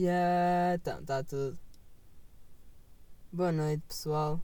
[0.00, 1.58] Yeah, então, está tudo.
[3.32, 4.40] Boa noite, pessoal.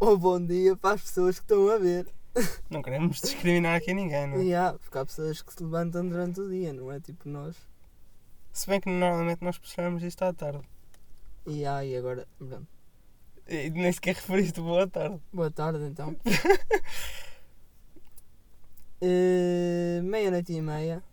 [0.00, 2.12] Ou bom dia para as pessoas que estão a ver.
[2.68, 4.42] Não queremos discriminar aqui ninguém, não é?
[4.42, 6.98] Yeah, porque há pessoas que se levantam durante o dia, não é?
[6.98, 7.56] Tipo nós.
[8.52, 10.68] Se bem que normalmente nós postamos isto à tarde.
[11.46, 12.66] E yeah, e agora, pronto.
[13.46, 15.22] E nem sequer referiste boa tarde.
[15.32, 16.16] Boa tarde, então.
[18.98, 21.04] Eh, Meia-noite e meia,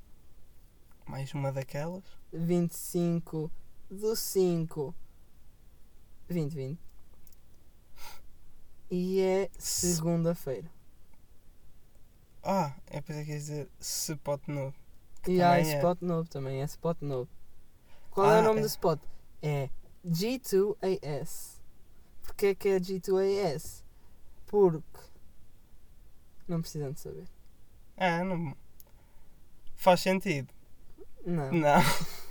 [1.05, 2.22] Mais uma daquelas.
[2.33, 3.51] 25
[3.89, 4.95] do 5,
[6.27, 6.79] 2020.
[8.89, 10.69] E é segunda-feira.
[12.43, 14.75] Ah, eu pensei que ia dizer spot novo.
[15.27, 15.61] E há é.
[15.61, 17.29] spot novo também, é spot novo.
[18.11, 18.61] Qual é Ah, o nome é.
[18.61, 18.99] do spot?
[19.41, 19.69] É
[20.05, 21.61] G2AS.
[22.21, 23.83] Porquê é que é G2AS?
[24.45, 24.99] Porque.
[26.47, 27.27] Não precisam de saber.
[27.95, 28.55] Ah, não.
[29.75, 30.53] Faz sentido.
[31.25, 31.51] Não.
[31.51, 31.81] Não.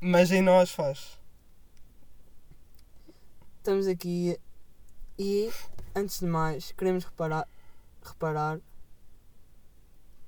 [0.00, 1.18] Mas em nós faz.
[3.58, 4.38] Estamos aqui
[5.18, 5.50] e,
[5.94, 7.48] antes de mais, queremos reparar,
[8.02, 8.60] reparar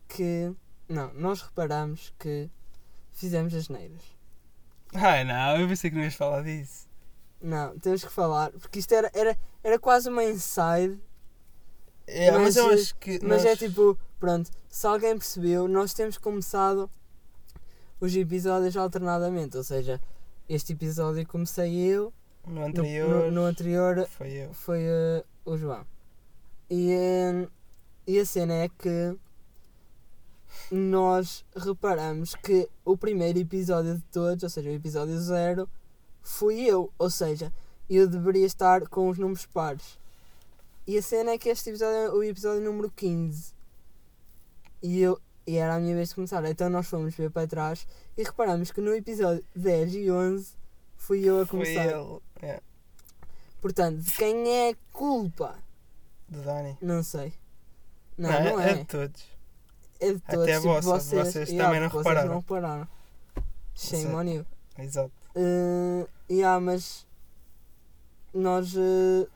[0.09, 0.53] que.
[0.89, 2.49] Não, nós reparamos que
[3.13, 4.03] fizemos as neiras.
[4.95, 6.89] Ai não, eu pensei que não ias falar disso.
[7.41, 10.99] Não, temos que falar, porque isto era, era, era quase uma inside
[12.07, 13.21] É, mas, Mas, eu acho que.
[13.23, 16.91] Mas nós- é tipo, pronto, se alguém percebeu, nós temos começado
[18.01, 19.57] os episódios alternadamente.
[19.57, 20.01] Ou seja,
[20.49, 22.13] este episódio comecei eu,
[22.47, 23.27] No anterior.
[23.27, 24.53] no, no anterior Foi eu.
[24.55, 25.85] foi eh, o João.
[26.71, 27.49] E, eh,
[28.07, 29.17] e a cena é que
[30.71, 35.69] nós reparamos que o primeiro episódio de todos, ou seja, o episódio zero,
[36.23, 36.91] fui eu.
[36.99, 37.53] Ou seja,
[37.89, 39.99] eu deveria estar com os números pares.
[40.87, 43.53] E a cena é que este episódio é o episódio número 15.
[44.83, 46.45] E, eu, e era a minha vez de começar.
[46.45, 47.87] Então nós fomos ver para trás
[48.19, 50.55] e reparamos que no episódio 10 e 11
[50.99, 51.87] fui eu a Foi começar.
[51.87, 52.21] ele.
[52.43, 52.61] É,
[53.59, 55.57] Portanto, de quem é culpa?
[56.29, 56.77] de Dani.
[56.83, 57.33] Não sei.
[58.19, 58.73] Não, não, é.
[58.73, 59.25] É de todos.
[59.99, 60.43] É de todos.
[60.43, 62.29] Até a vossa, vocês, vocês Yeah, também não porque repararam.
[62.29, 62.89] Vocês não repararam.
[63.75, 64.47] Shame on you.
[64.79, 65.13] Exato.
[65.35, 67.07] Uh, yeah, mas
[68.35, 69.27] nós uh,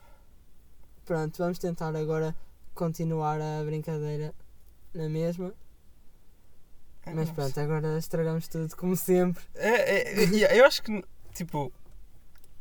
[1.05, 2.35] pronto, vamos tentar agora
[2.75, 4.31] continuar a brincadeira
[4.93, 5.51] na mesma.
[7.05, 9.43] É, Mas pronto, agora estragamos tudo como sempre.
[9.55, 11.03] É, é, yeah, eu acho que,
[11.33, 11.71] tipo,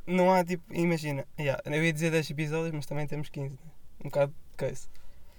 [0.06, 0.62] não há tipo.
[0.72, 3.58] Imagina, yeah, eu ia dizer 10 episódios, mas também temos 15, né?
[4.00, 4.88] um bocado de coisa.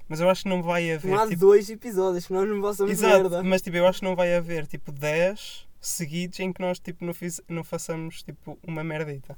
[0.07, 1.11] Mas eu acho que não vai haver.
[1.11, 3.43] Não há tipo, dois episódios que nós não possamos exato, merda.
[3.43, 7.03] mas tipo, eu acho que não vai haver tipo 10 seguidos em que nós tipo,
[7.03, 9.35] não, fiz, não façamos tipo uma merdita.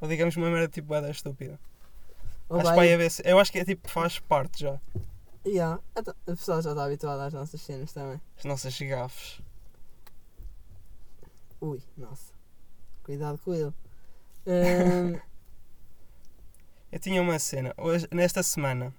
[0.00, 1.58] Ou digamos uma merda tipo bué da estúpida.
[2.48, 3.10] Ou acho que vai- vai haver.
[3.24, 4.78] Eu acho que é tipo, faz parte já.
[5.46, 8.20] Yeah, então, a pessoa já está habituada às nossas cenas também.
[8.38, 9.40] As nossas gafes.
[11.60, 12.32] Ui, nossa.
[13.02, 13.72] Cuidado com ele.
[14.46, 15.18] Hum,
[16.92, 18.94] Eu tinha uma cena, hoje, nesta semana,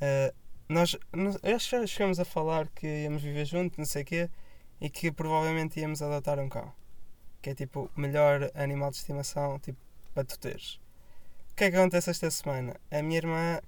[0.00, 0.32] eh,
[0.68, 0.96] nós,
[1.42, 4.30] acho que já chegamos a falar que íamos viver juntos, não sei o quê,
[4.80, 6.72] e que provavelmente íamos adotar um cão.
[7.42, 9.78] Que é tipo o melhor animal de estimação tipo,
[10.14, 10.80] para tu teres.
[11.52, 12.76] O que é que acontece esta semana?
[12.90, 13.60] A minha irmã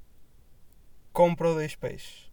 [1.13, 2.31] comprou dois peixes.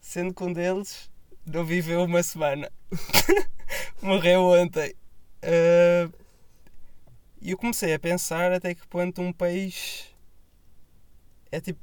[0.00, 1.10] Sendo que um deles
[1.44, 2.70] não viveu uma semana.
[4.02, 4.94] Morreu ontem.
[5.42, 6.08] Eh,
[7.40, 10.14] e eu comecei a pensar até que ponto um peixe
[11.52, 11.80] é tipo.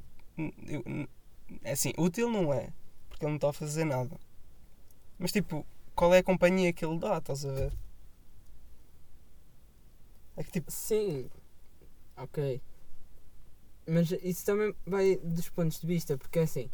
[1.62, 2.72] É assim, útil não é,
[3.08, 4.18] porque ele não está a fazer nada.
[5.18, 7.72] Mas tipo, qual é a companhia que ele dá, estás a ver?
[10.36, 11.30] É que tipo, sim.
[12.16, 12.60] Ok.
[13.86, 16.68] Mas isso também vai dos pontos de vista, porque assim.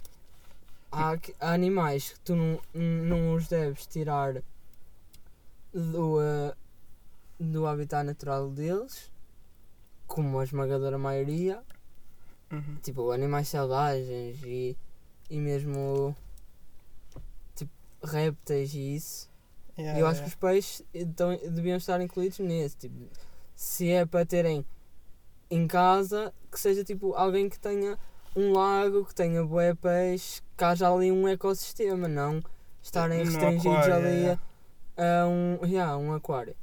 [0.93, 4.43] Há, há animais que tu não, não os deves tirar
[5.73, 6.55] do, eh,
[7.39, 9.11] do habitat natural deles,
[10.07, 11.63] como a esmagadora maioria,
[12.51, 14.77] uhum, tipo animais selvagens e,
[15.31, 16.15] e mesmo
[17.55, 19.31] tipo répteis e isso.
[19.79, 20.29] yeah, eu acho que yeah.
[20.29, 22.77] os peixes então, deviam estar incluídos nesse.
[22.77, 23.09] Tipo,
[23.55, 24.65] se é para terem
[25.51, 27.99] em casa, que seja tipo alguém que tenha
[28.37, 32.41] um lago, que tenha bué peixe, que haja ali um ecossistema, não
[32.83, 34.41] estarem No restringidos aquário, ali yeah.
[34.97, 36.55] a, a um, yeah, um aquário.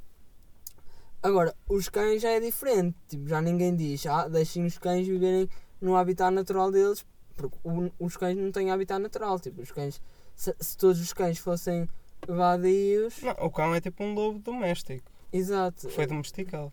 [1.22, 5.48] Agora, os cães já é diferente, tipo, já ninguém diz, ah, deixem os cães viverem
[5.80, 7.04] no habitat natural deles,
[7.36, 10.00] porque o- os cães não têm habitat natural, tipo, os cães,
[10.36, 11.88] se, se todos os cães fossem
[12.26, 15.10] vadios, Não, o cão é tipo um lobo doméstico.
[15.32, 16.72] exato, Foi domesticado.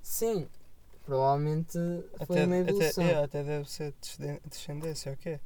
[0.00, 0.48] sim,
[1.04, 1.78] provavelmente
[2.26, 3.04] foi Até, uma até, evolução.
[3.04, 3.94] é, até deve ser
[4.48, 5.40] descendência, ok?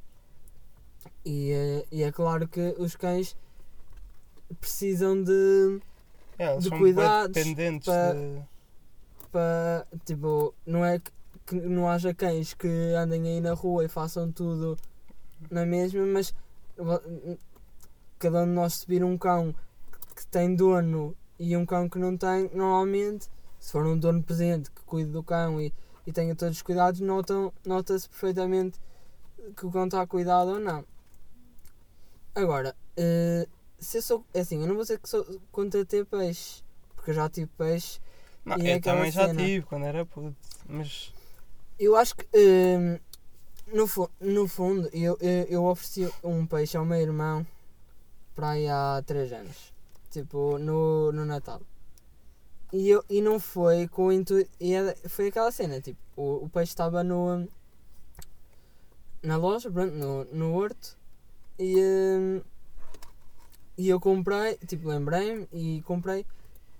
[1.25, 3.35] E, eh, e é claro que os cães
[4.59, 5.79] precisam de
[6.37, 8.41] É, de cuidados dependentes pa- de.
[9.31, 11.11] para tipo, não é que,
[11.45, 14.77] que não haja cães que andem aí na rua e façam tudo
[15.51, 16.33] na mesma, mas
[18.19, 19.53] cada um de nós se vir um cão
[20.15, 24.71] que tem dono e um cão que não tem, normalmente, se for um dono presente
[24.71, 25.73] que cuide do cão e,
[26.05, 28.79] e tenha todos os cuidados, notam, nota-se perfeitamente
[29.55, 30.85] que o cão está cuidado ou não.
[32.35, 33.47] Agora, eh,
[33.79, 34.25] se eu sou.
[34.33, 36.61] É assim, eu não vou dizer que sou contra ter peixe,
[36.95, 37.99] porque eu já tive peixe
[38.45, 39.41] Não, é eu também já cena.
[39.41, 40.35] tive quando era puto.
[40.69, 41.13] Mas.
[41.79, 42.99] Eu acho que hum,
[43.73, 47.45] no, fu- no fundo eu, eu, eu ofereci um peixe ao meu irmão
[48.35, 49.73] para aí há 3 anos.
[50.11, 51.61] Tipo, no, no Natal.
[52.71, 54.49] E, eu, e não foi com o intuito.
[54.59, 57.47] é- Foi aquela cena, tipo, o, o peixe estava no.
[59.23, 60.97] Na loja, pronto, no, no horto.
[61.59, 62.41] E,
[63.77, 66.25] e eu comprei, tipo, lembrei-me e comprei.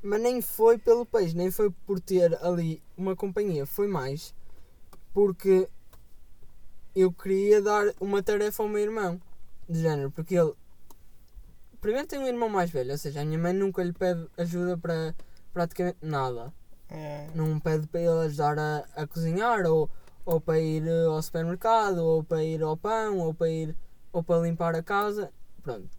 [0.04, 4.34] Mas nem foi pelo peixe, nem foi por ter ali uma companhia, foi mais
[5.18, 5.68] porque
[6.95, 9.19] eu queria dar uma tarefa ao meu irmão,
[9.68, 10.54] de género, porque ele
[11.81, 14.78] primeiro tem um irmão mais velho, ou seja, a minha mãe nunca lhe pede ajuda
[14.78, 15.16] para
[15.53, 16.53] praticamente nada.
[16.89, 19.89] É, Não pede para ele ajudar a, a cozinhar ou,
[20.25, 23.75] ou para ir ao supermercado, ou para ir ao pão, ou para ir
[24.11, 25.31] ou para limpar a casa.
[25.61, 25.89] Pronto.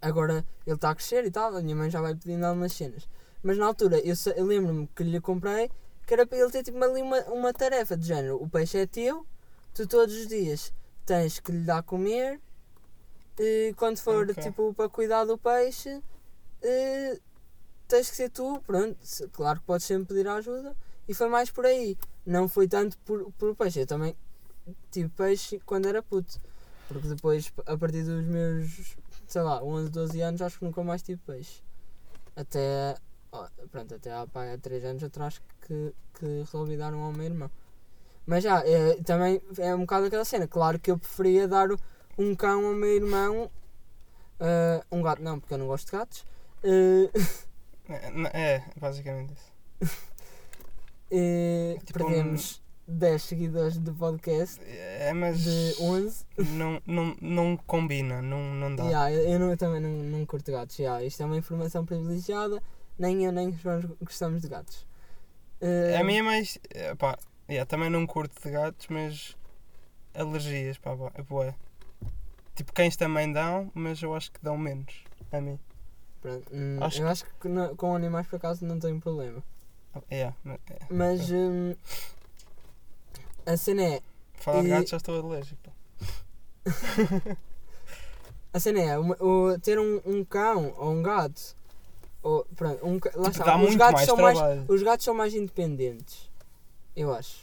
[0.00, 3.08] Agora ele está a crescer e tal, a minha mãe já vai pedindo algumas cenas.
[3.42, 5.70] Mas na altura eu, eu lembro-me que lhe comprei
[6.06, 8.42] que era para ele ter tipo ali uma, uma tarefa de género.
[8.42, 9.26] O peixe é teu,
[9.72, 10.72] tu todos os dias
[11.06, 12.40] tens que lhe dar a comer.
[13.38, 14.42] E quando for Ok.
[14.42, 16.02] tipo para cuidar do peixe,
[16.62, 17.18] eh,
[17.92, 18.96] tens que ser tu, pronto.
[19.32, 20.74] Claro que podes sempre pedir ajuda.
[21.06, 21.96] E foi mais por aí.
[22.24, 23.80] Não foi tanto por, por peixe.
[23.80, 24.16] Eu também
[24.90, 26.40] tive peixe quando era puto.
[26.88, 28.96] Porque depois, a partir dos meus,
[29.26, 31.62] sei lá, 11, 12 anos, acho que nunca mais tive peixe.
[32.34, 32.96] Até,
[33.70, 37.24] pronto, até há, pá, há 3 anos atrás que, que resolvi dar um ao meu
[37.24, 37.50] irmão.
[38.24, 40.48] Mas já, é, também é um bocado aquela cena.
[40.48, 41.68] Claro que eu preferia dar
[42.16, 43.50] um cão ao meu irmão.
[44.40, 46.24] ah, um gato não, porque eu não gosto de gatos.
[46.64, 47.42] ah,
[48.32, 49.52] é, basicamente isso.
[51.10, 55.40] e Tipo perdemos 10 seguidores do podcast É, mas.
[55.42, 56.24] de 11.
[56.38, 58.84] Não, não, não combina, não, não dá.
[58.84, 60.78] Yeah, eu, não- eu também não, não curto gatos.
[60.78, 62.62] yeah, isto é uma informação privilegiada.
[62.98, 63.62] Nem eu nem os
[64.00, 64.86] gostamos de gatos.
[65.60, 66.58] Ah, A minha é mais.
[66.98, 67.18] Pá,
[67.48, 69.36] yeah, também não curto de gatos, mas.
[70.14, 71.54] Alergias, pá, pá, é bué.
[72.54, 75.04] Tipo, cães também dão, mas eu acho que dão menos.
[75.30, 75.58] A mim.
[76.22, 79.42] Pronto, hum, acho eu acho que não- com animais por acaso não tenho problema.
[80.10, 80.78] Yeah, mas- é.
[80.88, 81.74] Mas hum,
[83.44, 84.00] a cena é.
[84.36, 85.60] Falar de E- gatos já estou alérgico.
[85.62, 85.72] pá.
[88.54, 91.56] A cena é uma- o- ter um, um cão ou um gato.
[92.22, 94.38] Ou, pronto, um, ca- lá Tipo, está, dá os muito gatos mais são mais.
[94.68, 96.30] Os gatos são mais independentes.
[96.94, 97.41] Eu acho.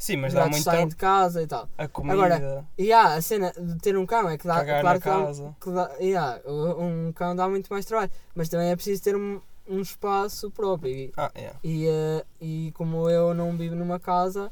[0.00, 0.88] Sim, mas dá muito trabalho.
[0.88, 1.68] de casa e tal.
[1.76, 2.66] A comida, Agora,
[2.96, 4.54] há a cena de ter um cão é que dá.
[4.56, 5.56] cagar claro na que dá, casa.
[5.60, 8.10] que dá, yeah, um cão dá muito mais trabalho.
[8.34, 10.90] Mas também é preciso ter um, um espaço próprio.
[10.90, 11.58] E, Ah, yeah.
[11.62, 14.50] e, eh, e como eu não vivo numa casa,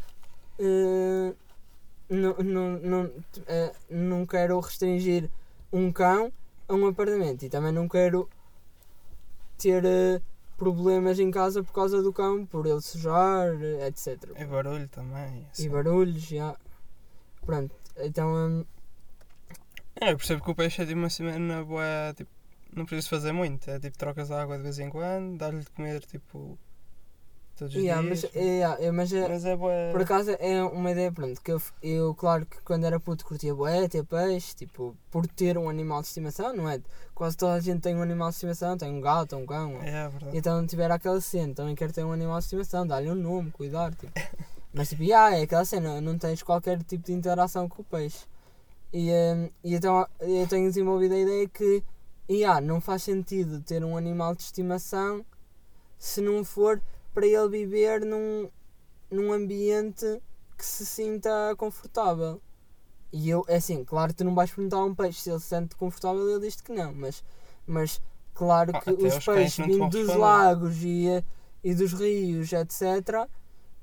[0.58, 1.32] eh,
[2.10, 3.10] não, não, não,
[3.46, 5.30] eh, não quero restringir
[5.72, 6.30] um cão
[6.68, 7.42] a um apartamento.
[7.44, 8.28] E também não quero
[9.56, 9.82] ter
[10.58, 13.54] problemas em casa por causa do cão, por ele sujar,
[13.86, 14.18] etc.
[14.36, 15.42] E barulho também.
[15.42, 15.70] E assim.
[15.70, 16.54] barulhos, já.
[17.46, 18.28] Pronto, então.
[18.34, 18.64] hum,
[20.00, 22.30] É, eu percebo que o peixe é de uma semana boa, tipo,
[22.74, 23.70] não preciso fazer muito.
[23.70, 26.58] É tipo, trocas a água de vez em quando, dar-lhe de comer, tipo,
[27.58, 28.22] todos os yeah, dias.
[28.24, 29.72] mas, é, yeah, mas é- Mas é boa.
[29.92, 33.54] Por acaso é uma ideia, pronto, que eu, eu claro que quando era puto curtia
[33.54, 36.80] bué, ter peixe, tipo, por ter um animal de estimação, não é?
[37.14, 40.04] Quase toda a gente tem um animal de estimação, tem um gato, um cão, É,
[40.04, 40.36] é verdade.
[40.38, 43.92] então tiver aquela cena, também quero ter um animal de estimação, dar-lhe um nome, cuidar,
[43.94, 44.12] tipo.
[44.72, 48.24] Mas tipo, yeah, é aquela cena, não tens qualquer tipo de interação com o peixe.
[48.92, 51.82] E, hum, e então eu tenho desenvolvido a ideia que,
[52.30, 55.24] yeah, não faz sentido ter um animal de estimação
[55.98, 56.80] se não for
[57.18, 58.48] para ele viver num,
[59.10, 60.22] num ambiente
[60.56, 62.40] que se sinta confortável.
[63.12, 65.40] E eu, é assim, claro que tu não vais perguntar a um peixe se ele
[65.40, 67.24] se sente confortável, ele diz que não, mas,
[67.66, 68.00] mas
[68.34, 70.16] claro Ah, que até os peixes vindo dos responder.
[70.16, 71.24] lagos e,
[71.64, 73.28] e dos rios, etc.,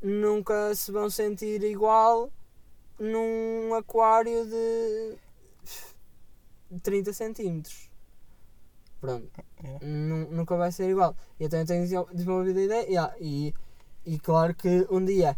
[0.01, 2.31] nunca se vão sentir igual
[2.99, 5.17] num aquário de
[6.81, 7.84] 30 centímetros.
[9.05, 9.29] Pronto.
[9.63, 9.85] Yeah.
[9.85, 11.15] Nu- nunca vai ser igual.
[11.39, 12.85] E então eu tenho desenvol- desenvolvido a ideia.
[12.87, 13.53] yeah, e,
[14.05, 15.37] e claro que um dia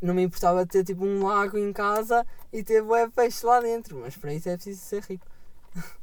[0.00, 4.00] não me importava ter tipo um lago em casa e ter bué peixe lá dentro.
[4.00, 5.26] Mas para isso é preciso ser rico.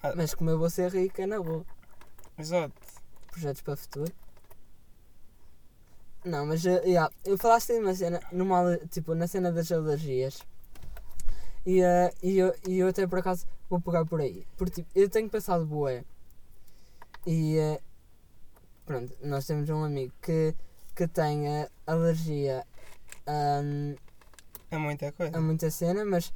[0.00, 0.12] Ah.
[0.14, 1.66] Mas como eu vou ser rico é na boa.
[2.38, 2.72] Exato.
[3.32, 4.12] projetos para o futuro.
[6.24, 10.38] Não, mas uh, yeah, eu falaste de uma cena, numa, tipo, na cena das alergias.
[11.66, 14.46] E, uh, e, eu, e eu até por acaso vou pegar por aí.
[14.56, 16.04] Porque tipo, eu tenho pensado boé.
[17.26, 17.80] E uh,
[18.86, 20.54] pronto, nós temos um amigo que,
[20.94, 22.64] que tem uh, alergia
[23.26, 23.94] um,
[24.70, 25.36] É muita coisa.
[25.36, 26.28] a muita cena, mas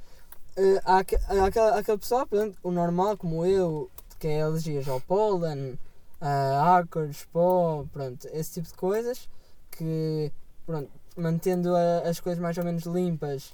[0.57, 5.01] uh, há, há aquela, aquela pessoa, pronto, o normal, como eu, que é alergias ao
[5.01, 5.79] pólen,
[6.21, 9.27] a ácaros, pó, pronto, esse tipo de coisas,
[9.71, 10.31] que,
[10.65, 13.51] pronto, mantendo a- as coisas mais ou menos limpas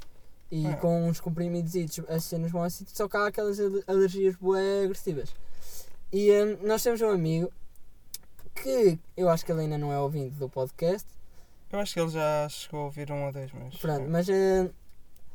[0.51, 0.75] e Ah.
[0.77, 1.73] com uns comprimidos,
[2.07, 5.29] as cenas vão assim, só que há aquelas ale- alergias bué agressivas.
[6.11, 7.51] E um, nós temos um amigo
[8.55, 11.07] que eu acho que ele ainda não é ouvinte do podcast,
[11.71, 13.75] Eu acho que ele já chegou a ouvir um ou dois, mas.
[13.77, 14.73] pronto, mas uh,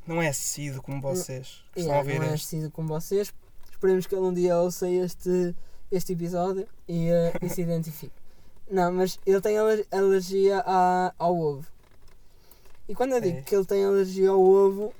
[0.06, 2.34] Não é assíduo como vocês que estão Yeah, não é este.
[2.34, 3.32] assistido com vocês.
[3.70, 5.54] Esperemos que ele um dia ouça este,
[5.92, 8.12] este episódio e, eh, e se identifique.
[8.70, 11.66] Não, mas ele tem aler- alergia a, ao ovo.
[12.88, 13.42] E quando eu digo É.
[13.42, 14.92] que ele tem alergia ao ovo,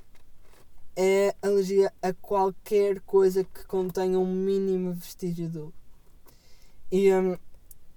[0.96, 5.72] é alergia a qualquer coisa que contenha um mínimo vestígio de ovo.
[6.92, 7.36] E hum,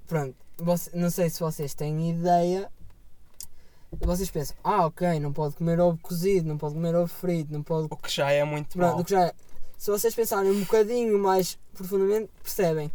[0.08, 2.72] pronto, você- não sei se vocês têm ideia.
[4.02, 7.64] Vocês pensam, ah ok, não pode comer ovo cozido, não pode comer ovo frito, não
[7.64, 9.04] pode O que já é muito Pronto, mal.
[9.06, 9.34] que já é.
[9.78, 12.92] Se vocês pensarem um bocadinho mais profundamente, percebem.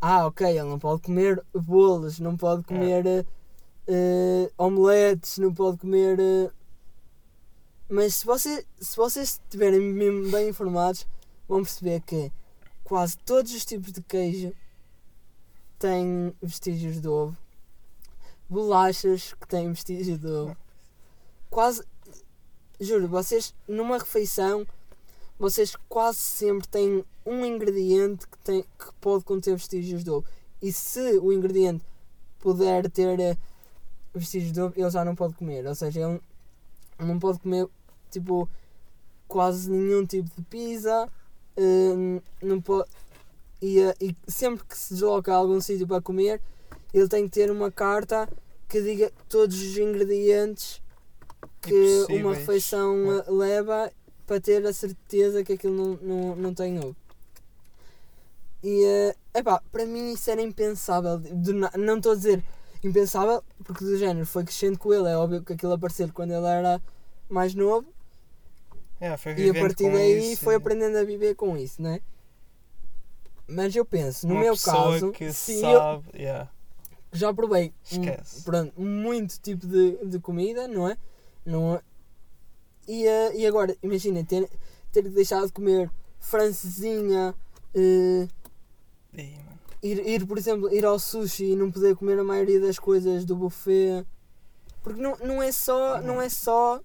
[0.00, 3.24] Ah, ok, ele não pode comer bolos, não pode comer eh,
[3.88, 6.18] eh, omeletes, não pode comer.
[6.20, 6.50] eh,
[7.88, 11.06] Mas se, você, se vocês estiverem mesmo bem informados,
[11.48, 12.32] vão perceber que
[12.82, 14.52] quase todos os tipos de queijo
[15.78, 17.36] têm vestígios de ovo.
[18.48, 20.56] Bolachas que têm vestígios de ovo.
[21.50, 21.84] Quase.
[22.78, 24.66] Juro, vocês numa refeição
[25.38, 30.26] vocês quase sempre têm um ingrediente que, tem, que pode conter vestígios de ovo.
[30.62, 31.84] E se o ingrediente
[32.38, 33.36] puder ter eh,
[34.14, 35.66] vestígios de ovo, ele já não pode comer.
[35.66, 36.20] Ou seja, ele
[36.98, 37.68] não pode comer
[38.10, 38.48] tipo
[39.28, 41.08] quase nenhum tipo de pizza.
[41.56, 42.88] eh, não pode,
[43.62, 46.40] e, eh, e sempre que se desloca a algum sítio para comer,
[46.92, 48.28] ele tem que ter uma carta
[48.68, 50.82] que diga todos os ingredientes
[51.62, 53.30] que uma refeição É.
[53.30, 53.90] leva
[54.26, 56.94] para ter a certeza que aquilo não, não, não tem ovo.
[58.62, 61.20] E eh, epá, para mim isso era impensável.
[61.54, 62.42] Na- não estou a dizer
[62.82, 65.08] impensável, porque do género foi crescendo com ele.
[65.08, 66.82] É óbvio que aquilo apareceu quando ele era
[67.28, 67.86] mais novo
[69.00, 72.00] É, e a partir daí isso foi e aprendendo a viver com isso, né?
[73.46, 76.04] Mas eu penso, no uma meu caso, que se eu sabe.
[76.14, 76.50] yeah,
[77.12, 80.96] já provei um- pronto, muito tipo de, de comida, não é?
[81.44, 81.80] Não é?
[82.88, 84.48] E, eh, e agora, imagina, ter,
[84.90, 87.34] ter que deixar de comer francesinha,
[89.44, 89.58] mano.
[89.82, 93.24] ir, ir, por exemplo, ir ao sushi e não poder comer a maioria das coisas
[93.24, 94.04] do buffet.
[94.82, 96.00] Porque não, não é só.
[96.00, 96.80] Não é só.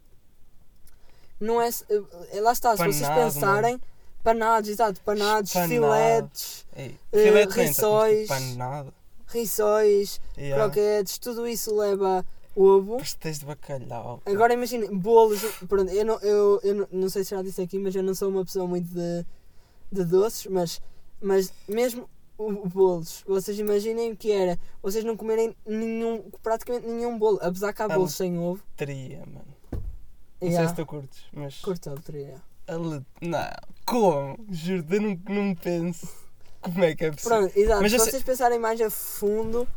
[1.42, 1.68] Não é.
[1.68, 3.82] s- eh, Lá está, se vocês Panado, pensarem.
[4.24, 5.70] Panados, exato, panados, Panado.
[5.70, 8.20] filetes, Ei, Eh, filete tanto, mas rissóis.
[8.20, 8.94] tipo, panado.
[9.28, 10.64] rissóis, Yeah.
[10.64, 12.24] croquetes, tudo isso leva
[12.56, 12.98] ovo.
[12.98, 14.22] Pastéis de bacalhau.
[14.26, 17.80] Agora imagina, bolos, pronto, eu, não, eu, eu não, não sei se já disse aqui,
[17.80, 19.26] mas eu não sou uma pessoa muito de,
[19.92, 20.80] de doces, mas,
[21.20, 22.08] mas mesmo
[22.38, 27.74] o, o bolos, vocês imaginem que era vocês não comerem nenhum, praticamente nenhum bolo, apesar
[27.74, 28.62] que há Ah, bolos sem ovo.
[28.78, 29.46] Teria, mano.
[30.42, 30.68] Não Yeah.
[30.68, 31.60] sei se tu curtes, mas.
[31.60, 32.42] Curto a loteria.
[33.22, 33.50] Não,
[33.86, 34.38] como?
[34.50, 36.08] Juro, eu não, não penso.
[36.62, 37.38] Como é que é possível?
[37.40, 39.68] Pronto, exato, Mas se sei- vocês pensarem mais a fundo,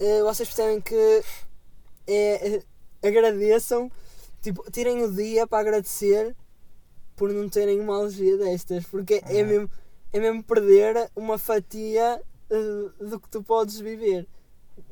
[0.00, 1.22] eh, vocês percebem que
[2.06, 2.62] é, é-
[3.08, 3.90] agradeçam,
[4.42, 6.34] tipo, tirem o dia para agradecer
[7.16, 9.44] por não terem uma alergia destas, porque é, Ah.
[9.44, 9.70] mesmo,
[10.12, 14.26] é mesmo perder uma fatia eh, do que tu podes viver.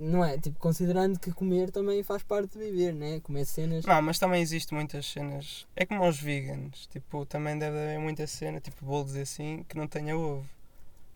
[0.03, 0.37] Não é?
[0.37, 3.21] Tipo, considerando que comer também faz parte de viver, né?
[3.21, 3.85] Comer cenas.
[3.85, 5.65] Não, mas também existe muitas cenas.
[5.77, 6.89] É como aos veganos.
[6.89, 10.45] Tipo, também deve haver muita cena, tipo bolos assim, que não tenha ovo.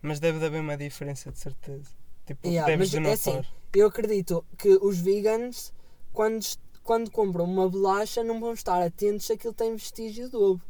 [0.01, 1.89] Mas deve haver uma diferença de certeza.
[2.25, 3.41] Tipo, Yeah, deves mas de é assim.
[3.75, 5.73] Eu acredito que os vegans,
[6.13, 6.45] quando,
[6.81, 10.61] quando compram uma bolacha, não vão estar atentos se aquilo tem vestígio de ovo.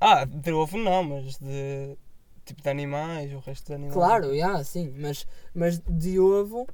[0.00, 1.96] Ah, de ovo não, mas de.
[2.44, 3.94] Tipo de animais, o resto de animais.
[3.94, 5.24] Claro, yeah, sim, mas,
[5.54, 6.66] mas de ovo.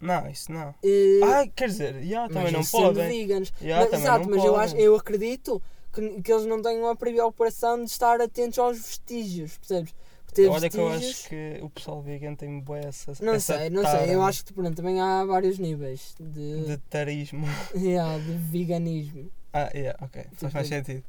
[0.00, 0.74] Não, isso não.
[0.82, 3.08] eh, Ah, quer dizer, yeah, também não podem.
[3.08, 3.52] veganos.
[3.62, 4.64] Yeah, Mas- exato, mas eu, podem.
[4.66, 9.56] acho, eu acredito que, que eles não tenham a preocupação de estar atentos aos vestígios,
[9.58, 9.94] percebes?
[10.34, 13.12] Ter Olha que eu acho que o pessoal vegan tem boa essa.
[13.22, 14.16] Não essa sei, não tara sei.
[14.16, 17.46] Eu acho que pronto, também há vários níveis de, De tarismo.
[17.76, 19.30] yeah, de veganismo.
[19.52, 20.24] Ah, yeah, ok.
[20.24, 21.04] Faz Tipo, mais sentido.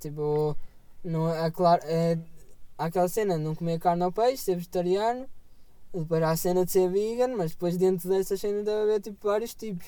[0.00, 0.56] Tipo,
[1.04, 2.18] não é claro, é,
[2.76, 5.28] há aquela cena de não comer carne ou peixe, ser vegetariano,
[6.22, 9.54] Há a cena de ser vegan, mas depois dentro dessa cena deve haver tipo vários
[9.54, 9.86] tipos.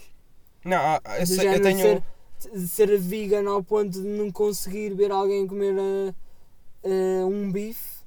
[0.64, 1.78] Não, ah, eu, Do sei- eu tenho.
[1.78, 2.02] ser,
[2.52, 6.14] de ser vegan ao ponto de não conseguir ver alguém comer eh,
[6.84, 7.98] eh, um bife.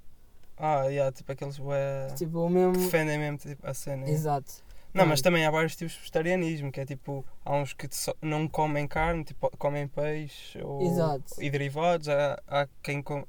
[0.57, 2.73] Ah, yeah, tipo aqueles bué, Tipo, o mesmo.
[2.73, 4.07] que defendem mesmo tipo, a cena.
[4.09, 4.51] Exato.
[4.93, 7.87] Não, mas também há vários tipos de vegetarianismo, que é tipo, há uns que
[8.21, 11.23] não comem carne, tipo, comem peixe ou, Exato.
[11.39, 13.25] e derivados, há, há quem com,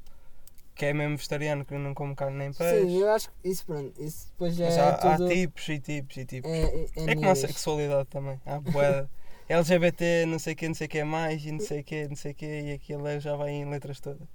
[0.83, 2.89] que é mesmo vegetariano que não come carne nem peixe.
[2.89, 5.29] Sim, eu acho que isso, pronto, isso depois já Mas é há, há tudo.
[5.31, 6.51] tipos e tipos e tipos.
[6.51, 8.41] é, é, É, como a sexualidade também.
[8.45, 9.07] Há bué,
[9.49, 12.09] LGBT, não sei o que, não sei o que mais, e não sei o que,
[12.09, 14.27] não sei o que, e aquilo já vai em letras todas.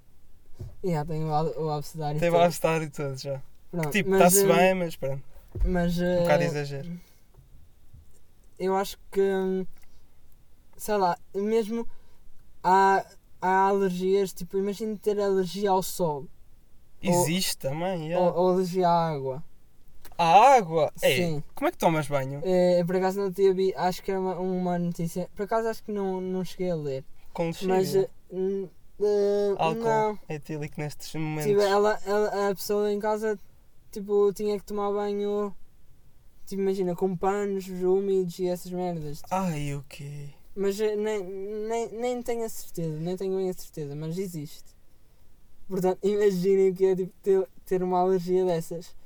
[0.82, 2.18] Já tem o, o abecedário.
[2.18, 2.40] Tem todo.
[2.40, 3.42] o abecedário e tudo já.
[3.70, 5.22] Pronto, Tipo, está-se eh, bem, mas pronto,
[5.66, 5.98] Mas.
[5.98, 6.90] um eh, bocado exagero.
[8.58, 9.66] eu acho que hum,
[10.78, 11.86] sei lá, mesmo
[12.64, 13.04] há,
[13.40, 16.26] há alergias, tipo, imagina ter alergia ao sol
[17.02, 18.32] Existe também, yeah.
[18.32, 19.42] ou, ou à água.
[20.16, 20.92] A água!
[21.00, 21.44] Ei, Sim.
[21.54, 22.40] como é que tomas banho?
[22.44, 25.84] Eh, por acaso não tinha vi, acho que era uma, uma notícia, por acaso acho
[25.84, 28.08] que não, não cheguei a ler, Com mas eh,
[29.56, 31.44] Álcool não, etílico nestes momentos.
[31.44, 33.38] tipo, ela, ela- a pessoa em casa
[33.92, 35.54] tipo, tinha que tomar banho,
[36.46, 39.22] tipo, imagina, com panos úmidos e essas merdas.
[39.30, 40.30] Ai, o quê?
[40.56, 44.76] Mas eh, nem, nem, nem tenho a certeza, nem tenho bem a certeza, mas existe.
[45.68, 48.96] Portanto, imaginem o que é tipo, ter, ter uma alergia dessas.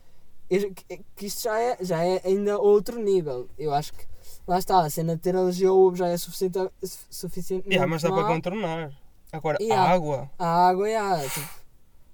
[0.49, 3.49] Eu- que, que isto já é, já é ainda outro nível.
[3.59, 4.04] Eu acho que
[4.47, 7.87] lá está, a cena de ter alergia ao ovo já é suficiente, su- suficiente Yeah,
[7.87, 8.92] mas dá para contornar.
[9.33, 9.83] Agora, Yeah.
[9.90, 10.31] a água.
[10.38, 11.49] A água e a tipo,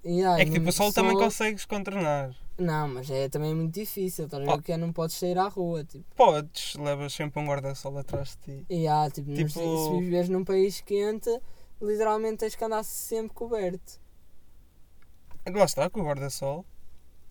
[0.05, 2.35] yeah, É que tipo, o sol também consegues contornar.
[2.57, 4.25] Não, mas é também muito difícil.
[4.27, 4.77] Estás a ver o que é?
[4.77, 5.85] Não podes sair à rua.
[5.85, 8.67] Tipo, Podes, levas sempre um guarda-sol atrás de ti.
[8.71, 11.29] e há, tipo, Tipo- se viveres num país quente,
[11.83, 14.01] literalmente tens que andar sempre coberto.
[15.55, 16.65] Lá está, com o guarda-sol.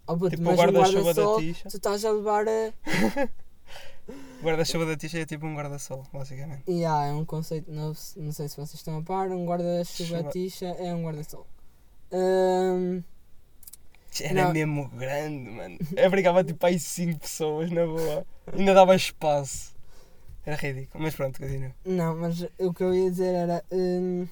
[0.08, 1.70] Oh, puto, Tipo, o um guarda-chuva da guarda-sol, tixa.
[1.70, 2.74] tu estás a levar a.
[4.41, 6.63] O guarda-chuva da tixa é tipo um guarda-sol, basicamente.
[6.65, 9.28] E há, é um conceito novo, não sei se vocês estão a par.
[9.30, 10.30] Um guarda-chuva Chuva.
[10.30, 11.46] tixa é um guarda-sol.
[12.13, 13.04] Hum,
[14.22, 14.54] Era Não.
[14.54, 15.78] mesmo grande, mano.
[15.96, 18.26] Eu brincava tipo aí 5 pessoas na boa.
[18.54, 19.76] Ainda dava espaço.
[20.46, 21.04] Era ridículo.
[21.04, 21.72] Mas pronto, continua.
[21.84, 23.62] não, mas o que eu ia dizer era.
[23.70, 24.26] hum,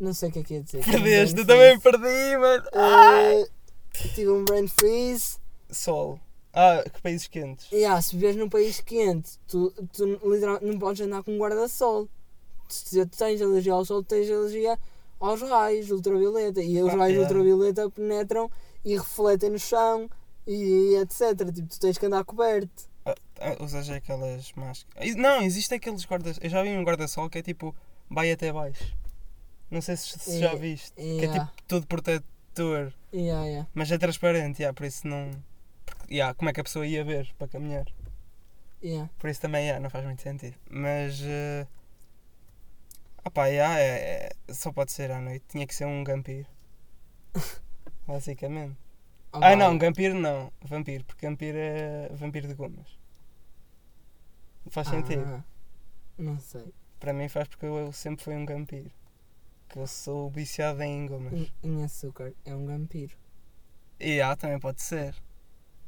[0.00, 0.78] não sei o que é que ia dizer.
[0.80, 2.64] um Perdeste, eu também perdi, mano.
[2.68, 3.48] Uh,
[4.14, 5.38] tive um brain freeze.
[5.70, 6.20] Sol.
[6.52, 7.68] Ah, que países quentes.
[7.88, 12.08] Há, se viveres num país quente, tu, tu literalmente não podes andar com um guarda-sol.
[12.68, 14.78] Se tu tens alergia ao sol, tens alergia
[15.20, 16.60] aos raios ultravioleta.
[16.62, 17.22] E os Ah, raios yeah.
[17.22, 18.50] ultravioleta penetram
[18.84, 20.08] e refletem no chão
[20.46, 21.36] e etc.
[21.52, 22.88] Tipo, tu tens que andar coberto.
[23.04, 25.14] Ah, ah, usas aquelas máscaras.
[25.16, 27.74] Não, existe aqueles guarda Eu já vi um guarda-sol que é tipo.
[28.10, 28.96] Vai até baixo.
[29.70, 30.94] Não sei se, se já viste.
[30.94, 31.46] Que é Yeah.
[31.46, 32.92] tipo todo protetor.
[33.12, 33.68] Yeah, yeah.
[33.74, 35.30] Mas é transparente, yeah, por isso não.
[35.86, 37.86] Porque, yeah, como é que a pessoa ia ver para caminhar?
[38.82, 39.10] Yeah.
[39.18, 40.56] Por isso também yeah, não faz muito sentido.
[40.70, 41.20] Mas.
[41.20, 41.66] Uh...
[43.24, 45.44] Ah pá, yeah, é, é- só pode ser à noite.
[45.48, 46.46] Tinha que ser um vampiro.
[48.06, 48.76] Basicamente.
[49.32, 50.52] Oh, Ah não, vampiro não.
[50.62, 52.88] Vampiro, porque vampiro é vampiro de gomas.
[54.70, 55.24] Faz sentido.
[55.26, 55.44] Ah,
[56.18, 56.72] não sei.
[57.00, 58.90] Para mim faz porque eu sempre fui um vampiro.
[59.68, 61.50] Que eu sou viciado em gomas.
[61.62, 62.32] Em, açúcar.
[62.44, 63.16] É um vampiro.
[64.00, 65.14] E ah, também pode ser.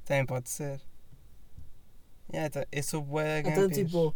[0.04, 0.80] Também pode ser.
[2.32, 4.14] Yeah, então, eu sou bué Então, tipo,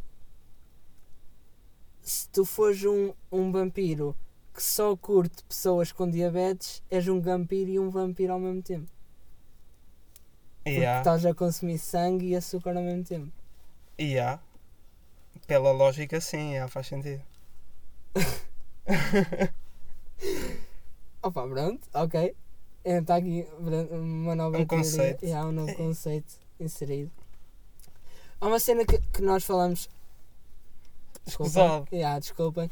[2.00, 4.16] se tu fores um, um vampiro
[4.52, 8.86] que só curte pessoas com diabetes, és um vampiro e um vampiro ao mesmo tempo.
[10.62, 13.32] Porque Yeah, estás a consumir sangue e açúcar ao mesmo tempo.
[14.00, 14.40] yeah.
[15.46, 17.22] Pela lógica sim, yeah, faz sentido.
[21.22, 22.34] Opa, pronto, ok.
[22.84, 25.24] Está aqui uma nova Um conceito.
[25.24, 27.10] E há um novo conceito inserido.
[28.40, 29.88] Há uma cena que, que nós falamos.
[31.26, 31.88] Escusado.
[31.90, 32.70] Yeah, desculpem.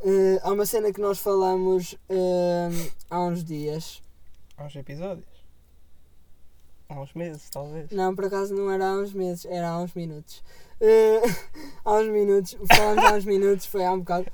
[0.00, 2.68] Eh, há uma cena que nós falamos eh,
[3.10, 4.02] há uns dias.
[4.56, 5.26] Há uns episódios.
[6.88, 7.90] Há uns meses, talvez.
[7.90, 10.42] Não, por acaso não era há uns meses, era há uns minutos.
[10.80, 11.22] Eh,
[11.84, 14.26] há uns minutos, falámos há uns minutos, foi há um bocado,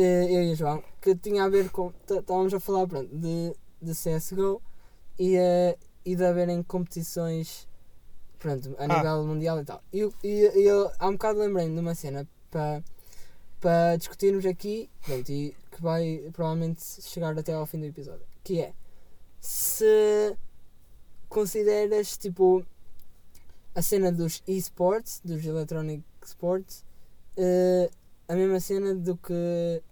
[0.00, 1.92] eu e o João, que tinha a ver com.
[2.08, 4.60] Estávamos a falar pronto, de, de CSGO
[5.18, 7.68] e, eh, e de haverem competições
[8.38, 8.96] pronto, a Ah.
[8.96, 9.82] nível mundial e tal.
[9.92, 12.82] E, eu- e, eu há um bocado lembrei-me de uma cena para
[13.60, 18.26] para discutirmos aqui pronto, e que vai provavelmente chegar até ao fim do episódio.
[18.42, 18.72] Que é
[19.40, 20.36] se
[21.28, 22.64] consideras tipo
[23.74, 26.84] a cena dos esports, dos electronic sports,
[27.36, 27.88] eh,
[28.28, 29.82] a mesma cena do que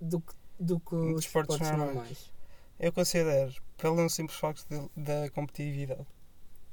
[0.00, 1.94] do que, do que os Desportos esportes normais.
[1.94, 2.32] normais.
[2.78, 6.06] Eu considero, pelo simples facto de- da competitividade.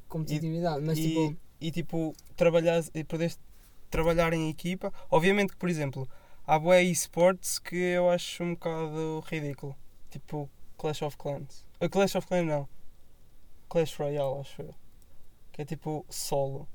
[0.10, 3.40] competitividade, mas e, tipo, e tipo, trabalhar e poderes
[3.90, 4.92] trabalhar em equipa.
[5.10, 6.10] Obviamente que, por exemplo,
[6.46, 9.76] há bué esportes que eu acho um bocado ridículo.
[10.10, 11.66] Tipo Clash of Clans.
[11.82, 12.68] Uh, Clash of Clans não.
[13.70, 14.76] Clash Royale, acho eu.
[15.54, 16.68] Que é tipo solo.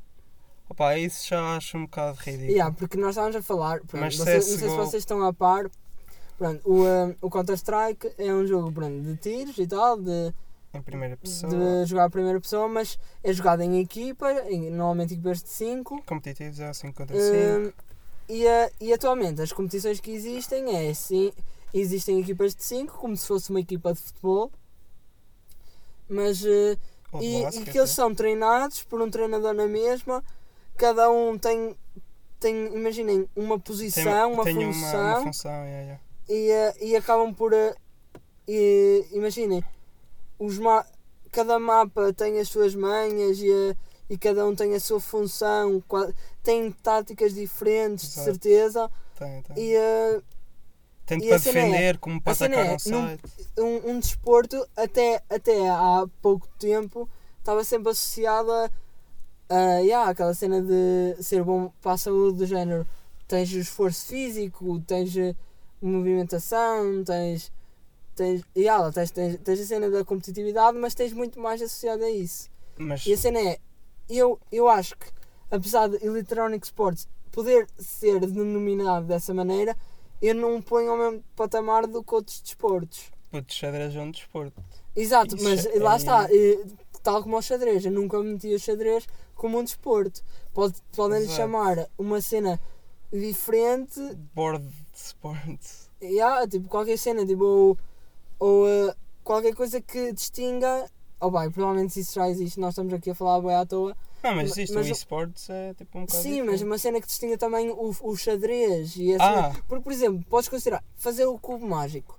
[0.69, 2.51] Opa, isso já acho um bocado ridículo.
[2.51, 5.23] yeah, porque nós estávamos a falar, pronto, Mas vocês- não sei se CSGO vocês estão
[5.23, 5.71] a par,
[6.37, 10.35] pronto, o, um, o Counter-Strike é um jogo pronto, de tiros e tal, de,
[10.75, 11.51] Em primeira pessoa.
[11.53, 16.03] de jogar a primeira pessoa, mas é jogado em equipa, em, normalmente equipas de 5.
[16.05, 17.73] Competitivos é 5 contra 5.
[18.29, 21.33] e, a- e atualmente as competições que existem é assim,
[21.73, 24.51] existem equipas de 5, como se fosse uma equipa de futebol,
[26.09, 26.77] mas eh,
[27.21, 27.95] de e, e basquete, que eles é.
[27.95, 30.23] são treinados por um treinador na mesma,
[30.77, 31.77] cada um tem,
[32.39, 36.01] tem imaginem, uma Tem- posição, uma tem função, Uma, uma função, yeah, yeah.
[36.29, 37.53] e, eh, e acabam por.
[37.53, 37.75] eh,
[38.49, 39.65] e, imaginem,
[40.39, 40.85] os ma
[41.33, 43.77] cada mapa tem as suas manhas e, eh,
[44.09, 45.83] e cada um tem a sua função,
[46.43, 48.25] tem táticas diferentes, de Exato.
[48.25, 48.91] certeza.
[49.19, 49.57] Tem, tem.
[49.59, 50.23] E
[51.05, 53.23] Tanto para a cena é- defender como para cena atacar é, um site.
[53.59, 57.09] um, um desporto, até, até há pouco tempo,
[57.39, 58.71] estava sempre associado a,
[59.49, 62.87] a yeah, aquela cena de ser bom para a saúde, do género.
[63.29, 65.35] Tens esforço físico, tens eh,
[65.81, 67.53] movimentação, tens.
[68.15, 72.11] Tens, yeah, tens, tens, tens a cena da competitividade, mas tens muito mais associado a
[72.11, 72.49] isso.
[72.79, 73.59] Mas E a cena é,
[74.09, 75.07] eu, eu acho que,
[75.51, 79.77] apesar de Electronic Sports poder ser denominado dessa maneira,
[80.23, 83.11] eu não ponho ao mesmo patamar do que outros desportos.
[83.31, 84.63] putz, xadrez é um desporto.
[84.95, 86.27] Exato, Isso mas é- lá está,
[87.07, 90.25] tal como o xadrez, eu nunca meti o xadrez como um desporto.
[90.53, 91.37] Pode, podem lhe Exato.
[91.37, 92.59] chamar uma cena
[93.13, 94.01] diferente,
[94.35, 95.89] Board sports.
[96.03, 97.79] yeah, tipo qualquer cena, tipo, ou,
[98.41, 100.91] ou eh, qualquer coisa que distinga.
[101.21, 103.97] Oh, bem, provavelmente isso já existe, nós estamos aqui a falar bem à toa.
[104.23, 106.65] Não, mas Ma- existe, mas o esportes é tipo um bocado Sim, mas diferente.
[106.65, 109.25] uma cena que distinga também o, o xadrez e essa.
[109.25, 109.53] Ah.
[109.69, 112.16] Porque, por exemplo, podes considerar fazer o cubo mágico.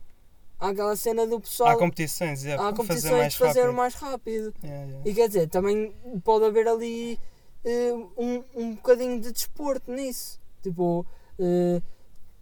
[0.60, 1.70] Há aquela cena do pessoal.
[1.70, 3.76] Há competições, é, há competições fazer de fazer rápido.
[3.76, 4.54] mais rápido.
[4.64, 5.10] Yeah, yeah.
[5.10, 5.94] E quer dizer, também
[6.24, 7.20] pode haver ali
[7.64, 10.40] eh, um, um bocadinho de desporto nisso.
[10.64, 11.06] Tipo,
[11.40, 11.80] eh,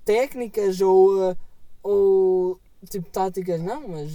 [0.06, 1.36] técnicas ou, eh,
[1.84, 4.12] ou tipo táticas, não, mas.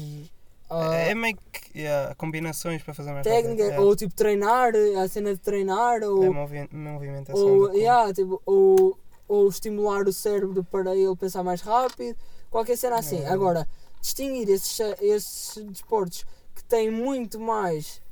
[0.71, 3.83] ah, É meio que yeah, combinações para fazer mais técnica, rápido.
[3.83, 6.25] ou tipo treinar, a cena de treinar, ou.
[6.25, 7.47] É movi movimentação.
[7.47, 12.17] ou, yeah, tipo, ou, ou estimular o cérebro para ele pensar mais rápido,
[12.51, 13.21] qualquer cena assim.
[13.23, 13.29] É.
[13.29, 13.69] Agora,
[14.01, 18.03] distinguir esses, esses desportos que têm muito mais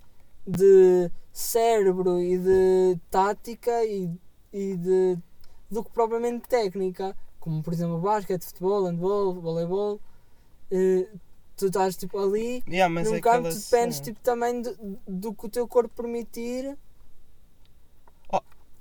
[0.47, 4.11] de cérebro e de tática e,
[4.53, 5.19] e de
[5.71, 10.01] do que propriamente técnica, como por exemplo basquete, futebol, handball, voleibol,
[10.71, 11.07] eh,
[11.57, 15.47] tu estás tipo ali Yeah, num é campo tu dependes tipo, também do, do que
[15.47, 16.77] o teu corpo permitir.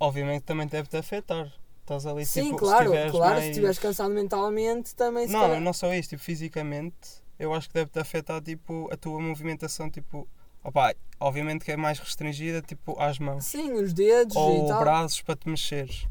[0.00, 1.52] Obviamente também deve-te afetar.
[1.88, 3.44] Estás ali Sim, tipo, claro, se claro, mais...
[3.44, 6.94] se estiveres cansado mentalmente também Não, calhar- não só isso, tipo, fisicamente,
[7.38, 10.28] eu acho que deve-te afetar tipo, a tua movimentação, tipo,
[10.62, 13.46] opá, obviamente que é mais restringida, tipo, às mãos.
[13.46, 14.80] Sim, os dedos e Ou tal.
[14.80, 16.06] braços para te mexeres.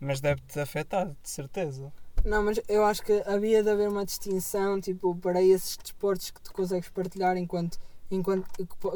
[0.00, 1.92] Mas deve-te afetar, de certeza.
[2.24, 6.40] Não, mas eu acho que havia de haver uma distinção, tipo, para esses desportos que
[6.40, 7.78] tu consegues partilhar enquanto,
[8.10, 8.46] enquanto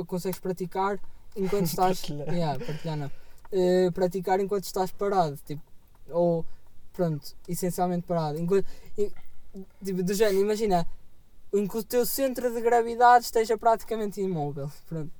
[0.06, 0.98] consegues praticar
[1.36, 2.00] enquanto estás.
[2.00, 2.34] Partilhar.
[2.34, 3.10] Yeah, partilhar não.
[3.52, 5.62] Eh, praticar enquanto estás parado, tipo,
[6.10, 6.44] ou
[6.92, 8.38] pronto, essencialmente parado.
[8.38, 8.66] Enquanto,
[9.84, 10.86] tipo, do género, imagina,
[11.52, 14.70] em que o teu centro de gravidade esteja praticamente imóvel.
[14.88, 15.10] Pronto.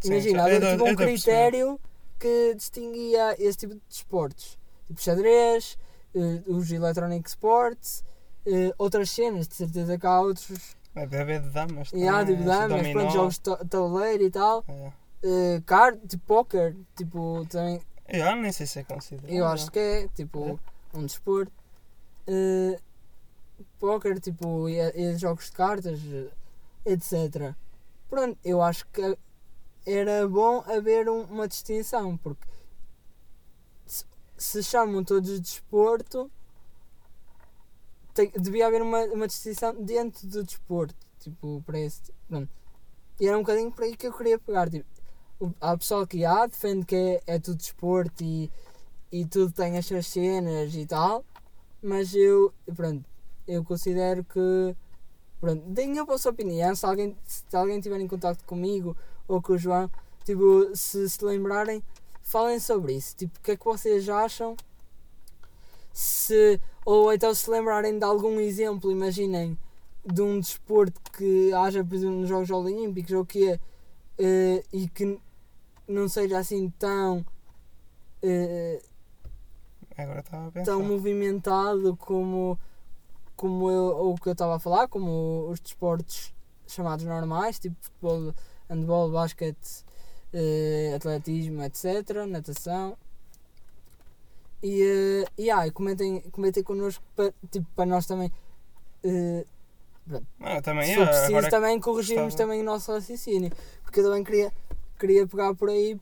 [0.00, 1.80] Sim, Imagina, já- havia tipo um critério
[2.18, 4.58] que distinguia esse tipo de desportos.
[4.86, 5.76] Tipo xadrez,
[6.14, 8.04] eh, os electronic sports,
[8.46, 10.76] eh, outras cenas, de certeza que há outros.
[10.94, 12.92] Deve haver de damas E há também, tipo damas, dominó.
[13.00, 14.64] pronto, jogos de ta- tabuleiro e tal.
[14.68, 14.92] É.
[15.22, 19.30] Eh, card, tipo póquer, tipo, também, Eu nem sei se é considerado.
[19.32, 20.58] eu acho que é, tipo,
[20.94, 21.52] um desporto.
[22.26, 22.80] Eh,
[23.78, 26.00] póquer, tipo, e, e jogos de cartas,
[26.86, 27.54] etc.
[28.08, 29.16] Pronto, eu acho que
[29.86, 32.46] era bom haver um- uma distinção, porque
[33.86, 34.04] se,
[34.36, 36.30] se chamam todos de desporto,
[38.14, 42.00] tem- devia haver uma, uma distinção dentro do desporto, tipo, para esse.
[42.28, 42.48] Pronto.
[43.20, 44.70] E era um bocadinho por aí que eu queria pegar.
[44.70, 44.86] Tipo,
[45.60, 48.50] há pessoal que há, defende que é, é tudo desporto e,
[49.10, 51.24] e tudo tem as suas cenas e tal,
[51.82, 53.04] mas eu, pronto,
[53.46, 54.76] eu considero que.
[55.40, 56.74] Pronto, deem a vossa opinião.
[56.74, 58.96] Se alguém, se alguém tiver em contato comigo
[59.28, 59.88] ou com o João,
[60.24, 61.82] tipo, se se lembrarem,
[62.22, 63.16] falem sobre isso.
[63.16, 64.56] Tipo, o que é que vocês acham?
[65.92, 69.56] Se, ou então se lembrarem de algum exemplo, imaginem,
[70.04, 73.60] de um desporto que haja, por exemplo, nos Jogos Olímpicos ou que é,
[74.18, 75.18] eh, e que
[75.88, 77.24] não seja assim tão.
[78.22, 78.80] eh,
[79.96, 80.70] Agora estava a pensar.
[80.72, 82.58] tão movimentado como,
[83.34, 86.32] como eu, o que eu estava a falar, como os desportos
[86.66, 88.34] chamados normais, tipo futebol,
[88.68, 89.84] handball, basquete,
[90.32, 92.96] eh, atletismo, etc., natação.
[94.62, 98.30] E, eh, e, ah, e comentem, comentem connosco para, tipo, para nós também,
[99.02, 103.52] eu também se é, for preciso, agora também corrigirmos também o nosso raciocínio.
[103.82, 104.52] Porque eu também queria,
[104.98, 105.98] queria pegar por aí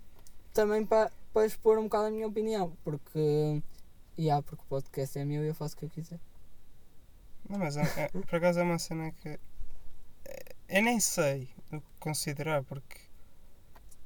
[0.52, 1.10] também para,
[1.46, 2.72] expor um bocado a minha opinião.
[2.84, 3.62] Porque,
[4.18, 6.18] yeah, porque o podcast é meu e eu faço o que eu quiser.
[7.48, 9.38] Não, mas é, é- por acaso é uma cena que é,
[10.68, 12.98] eu nem sei o que considerar porque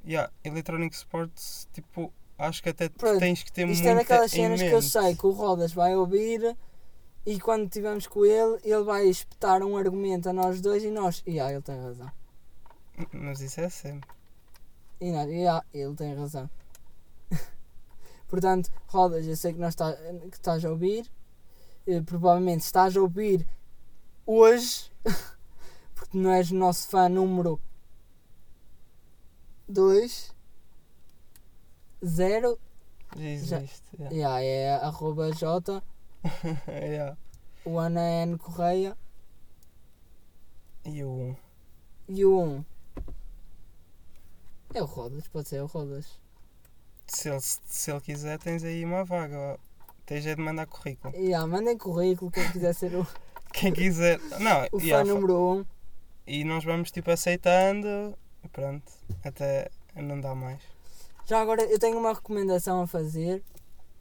[0.05, 4.31] yeah, Electronic Sports tipo acho que até Pronto, tens que ter Isto muita é daquelas
[4.31, 4.91] cenas que eu mente.
[4.91, 6.55] sei que o Rodas vai ouvir
[7.25, 11.23] e quando estivermos com ele, ele vai espetar um argumento a nós dois e nós.
[11.25, 12.11] E ah, ele tem razão.
[13.13, 14.09] Mas isso é sempre.
[15.01, 16.49] E nós, e ah, ele tem razão.
[18.29, 21.11] Portanto, Rodas, eu sei que, nós tá, que estás a ouvir.
[21.87, 23.47] Eh, provavelmente estás a ouvir
[24.25, 24.91] hoje,
[25.95, 27.59] porque não és o nosso fã número
[29.67, 30.35] 2
[32.05, 32.59] 0
[33.15, 33.83] Já existe.
[33.99, 34.39] Yeah.
[34.39, 35.83] yeah, é arroba J
[36.67, 37.17] yeah.
[37.65, 38.97] o Ana N Correia
[40.85, 41.35] E o
[42.07, 42.65] e o 1
[44.73, 46.05] é o Rodas, pode ser o Rodas.
[47.07, 49.59] se ele, se ele quiser tens aí uma vaga.
[50.05, 51.13] Tens é de mandar currículo.
[51.15, 53.07] Yeah, mandem currículo quem quiser ser o,
[53.53, 54.19] Quem quiser.
[54.39, 55.65] Não, o fã yeah, fa- número 1.
[56.27, 58.13] e nós vamos tipo aceitando.
[58.43, 58.91] e Pronto.
[59.23, 60.59] Até não dá mais.
[61.25, 63.41] Já agora eu tenho uma recomendação a fazer.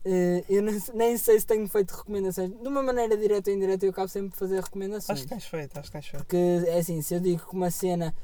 [0.05, 2.51] Eh, eu não- nem sei se tenho feito recomendações.
[2.51, 5.19] De uma maneira direta ou indireta, eu acabo sempre por fazer recomendações.
[5.19, 6.23] Acho que tens feito, acho que tens feito.
[6.25, 6.37] Porque
[6.69, 8.15] é assim, se eu digo que uma cena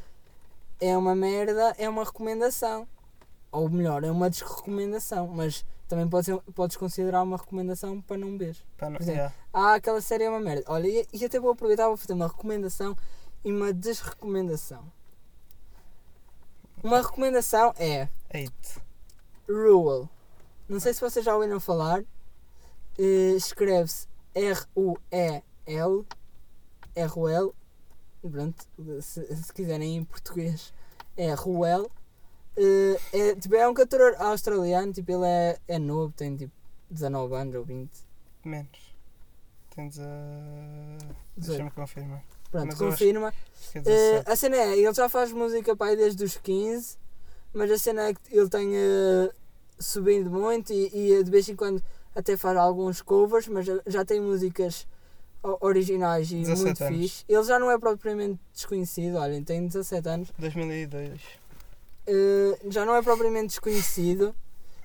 [0.80, 2.86] é uma merda, é uma recomendação.
[3.52, 5.28] Ou melhor, é uma desrecomendação.
[5.28, 8.56] Mas também pode ser, podes considerar uma recomendação para não ver.
[8.76, 9.32] Para não, Por exemplo.
[9.52, 10.64] Ah, aquela série é uma merda.
[10.68, 12.96] Olha, e, e até vou aproveitar vou fazer uma recomendação
[13.44, 14.84] e uma desrecomendação.
[16.82, 18.80] Uma recomendação é Eight.
[19.48, 20.08] Ruel.
[20.68, 22.04] Não sei se vocês já ouviram falar.
[22.98, 26.04] Eh, Escreve-se R-U-E-L.
[26.94, 27.54] R-U-L.
[28.30, 28.64] Pronto,
[29.02, 30.72] se, se quiserem em português,
[31.16, 31.90] é Ruel.
[32.56, 36.52] Eh, é, tipo, é um cantor australiano, tipo, ele é, é novo, tem tipo
[36.90, 37.90] 19 anos ou 20.
[38.44, 38.94] Menos.
[39.74, 40.04] Tens a.
[41.36, 41.58] 18.
[41.58, 42.22] Deixa-me confirmar.
[42.50, 43.28] Pronto, Mas confirma.
[43.28, 43.84] Acho que é Eh,
[44.22, 44.30] 17.
[44.30, 46.96] a cena é, ele já faz música pai desde os 15,
[47.52, 49.30] mas a cena é que ele tem eh,
[49.78, 51.82] subindo muito e, e, de vez em quando
[52.14, 54.86] até faz alguns covers, mas já- tem músicas
[55.60, 56.98] originais e 17 muito anos.
[57.00, 57.24] fixe.
[57.28, 61.20] Ele já não é propriamente desconhecido, olhem, tem 17 anos, 2002.
[62.06, 64.34] Eh, já não é propriamente desconhecido,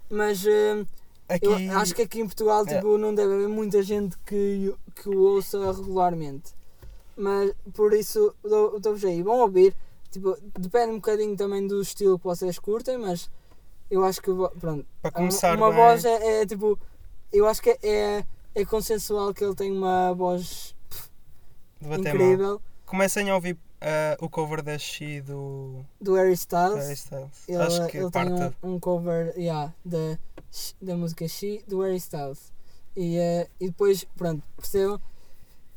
[0.09, 0.83] mas eh,
[1.29, 1.45] Aqui.
[1.45, 2.75] eu acho que aqui em Portugal É.
[2.75, 6.53] tipo, não deve haver muita gente que, que o ouça regularmente.
[7.15, 9.21] Mas por isso dou-vos aí.
[9.21, 9.75] Vão ouvir.
[10.09, 13.29] Tipo, depende um bocadinho também do estilo que vocês curtem, mas
[13.89, 14.85] eu acho que pronto.
[15.01, 16.77] Para começar uma bem, voz é, é, tipo.
[17.31, 20.75] Eu acho que é, é consensual que ele tem uma voz
[21.79, 22.23] de bater mal.
[22.23, 26.83] incrível Comecem a ouvir ah, o cover da She do do Harry Styles.
[26.83, 27.47] Harry Styles.
[27.47, 28.33] Ele, Acho que ele parte.
[28.33, 30.17] tem um, um cover yeah, da,
[30.81, 32.51] da música She do Harry Styles.
[32.95, 34.99] E, eh, e depois, pronto, percebam?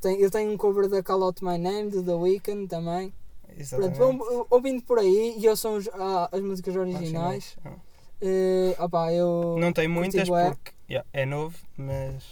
[0.00, 3.14] Tem, ele tem um cover da Call Out My Name do The Weeknd também.
[3.46, 3.98] Pronto, Exatamente.
[3.98, 7.56] vão uh, ouvindo por aí e ouçam os- ah, as músicas originais.
[7.64, 7.72] Ah.
[8.20, 12.24] Eh, opá, eu, Não tem muitas porque yeah, é novo, mas.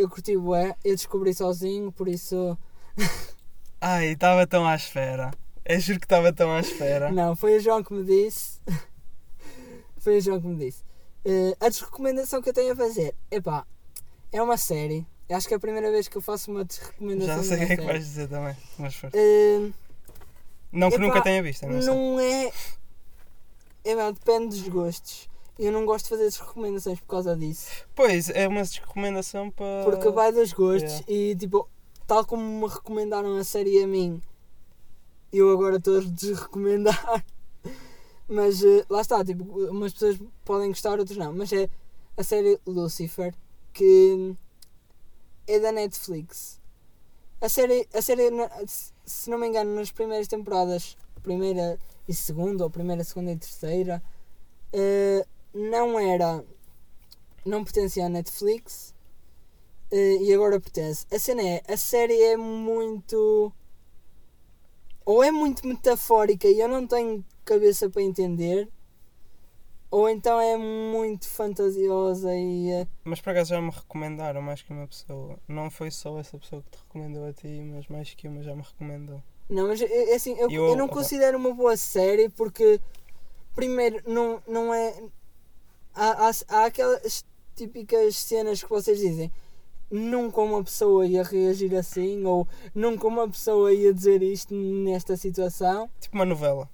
[0.00, 2.56] Eu curti bué, eu descobri sozinho, por isso.
[3.80, 5.30] Ai, estava tão à espera.
[5.64, 7.12] Eu juro que estava tão à espera.
[7.12, 8.60] Não, foi o João que me disse.
[9.98, 10.82] foi o João que me disse.
[11.24, 13.66] Eh, a desrecomendação que eu tenho a fazer, epá,
[14.32, 15.06] é uma série.
[15.28, 17.36] Eu Acho que é a primeira vez que eu faço uma desrecomendação.
[17.36, 18.56] Já sei o que é que vais dizer também.
[18.78, 19.16] Mas força.
[19.16, 19.70] Eh,
[20.72, 22.50] Não que epá, nunca tenha visto, eu não, não é.
[23.84, 25.29] Epá, depende dos gostos.
[25.60, 27.68] Eu não gosto de fazer desrecomendações por causa disso.
[27.94, 29.84] Pois, é uma recomendação para.
[29.84, 31.12] Porque vai dos gostos yeah.
[31.12, 31.68] e tipo,
[32.06, 34.22] tal como me recomendaram a série a mim,
[35.30, 37.22] eu agora estou a desrecomendar.
[38.26, 41.34] Mas eh, lá está, tipo, umas pessoas podem gostar, outras não.
[41.34, 41.68] Mas é
[42.16, 43.34] a série Lucifer,
[43.74, 44.34] que
[45.46, 46.58] é da Netflix.
[47.38, 48.30] A série, a série
[49.04, 54.02] se- não me engano, nas primeiras temporadas, primeira e segunda, ou primeira, segunda e terceira,
[54.72, 56.44] eh, não era.
[57.44, 58.94] não pertencia à Netflix.
[59.90, 61.06] Eh, e agora pertence.
[61.12, 63.52] A cena é, a série é muito.
[65.04, 68.68] Ou é muito metafórica e eu não tenho cabeça para entender,
[69.90, 72.70] ou então é muito fantasiosa e.
[72.70, 75.36] eh, Mas por acaso já me recomendaram mais que uma pessoa.
[75.48, 78.54] Não foi só essa pessoa que te recomendou a ti, mas mais que uma já
[78.54, 79.20] me recomendou.
[79.48, 82.80] Não, mas é é assim, eu, Eu- eu não considero uma boa série porque,
[83.54, 84.94] primeiro, não, não é.
[85.94, 87.24] Há, há, há aquelas
[87.54, 89.30] típicas cenas que vocês dizem.
[89.90, 95.90] Nunca uma pessoa ia reagir assim, ou nunca uma pessoa ia dizer isto nesta situação.
[96.00, 96.70] Tipo uma novela.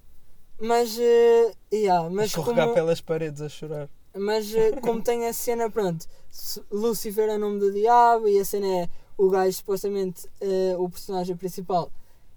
[0.61, 3.89] Mas, eh, yeah, mas Escorregar como, pelas paredes a chorar.
[4.15, 6.07] mas eh, como tem a cena, pronto,
[6.71, 10.89] Lucifer é o nome do diabo e a cena é o gajo, supostamente, eh, o
[10.89, 11.91] personagem principal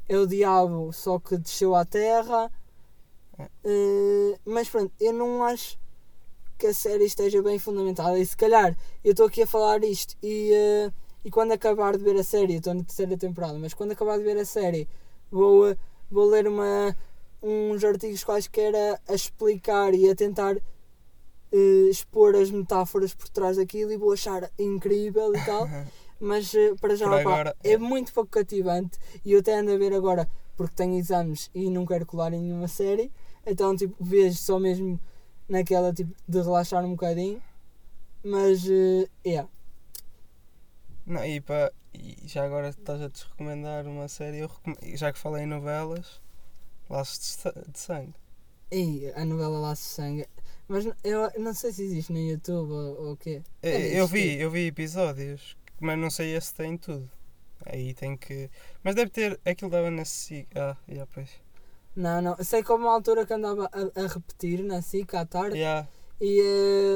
[0.07, 2.51] é o diabo, só que desceu à terra.
[3.37, 3.49] É.
[3.63, 5.77] Eh, mas pronto, eu não acho
[6.59, 8.19] que a série esteja bem fundamentada.
[8.19, 10.91] E se calhar eu estou aqui a falar isto e, eh,
[11.23, 14.25] e quando acabar de ver a série, estou na terceira temporada, mas quando acabar de
[14.25, 14.87] ver a série,
[15.31, 15.77] vou, eh,
[16.11, 16.95] vou ler uma,
[17.41, 23.55] uns artigos quaisquer a, a explicar e a tentar eh, expor as metáforas por trás
[23.55, 25.65] daquilo e vou achar incrível e tal.
[26.21, 27.77] Mas para já opá, agora, é é.
[27.77, 31.85] muito pouco cativante e eu até ando a ver agora porque tenho exames e não
[31.85, 33.09] quero colar em nenhuma série.
[33.45, 34.99] Então tipo vejo só mesmo
[35.49, 37.41] naquela tipo de relaxar um bocadinho.
[38.23, 38.65] Mas
[39.25, 39.45] é.
[41.05, 45.11] Não, e, pá, e já agora estás a te recomendar uma série, eu recom- já
[45.11, 46.21] que falei em novelas,
[46.89, 48.13] Laços de, Sa- de Sangue.
[48.71, 50.27] E a novela Laço de Sangue.
[50.67, 53.41] Mas eu não sei se existe no YouTube ou o quê.
[53.63, 57.09] Eu, Deve eu vi, eu vi episódios, mas não sei se tem tudo.
[57.65, 58.49] Aí tem que.
[58.83, 59.39] Mas deve ter.
[59.43, 60.47] Aquilo dava na SIC.
[60.55, 61.29] Ah, já, pois.
[61.95, 62.35] Não, não.
[62.43, 65.87] Sei que houve uma altura que andava a, a repetir na SIC à tarde Já,
[66.21, 66.39] e,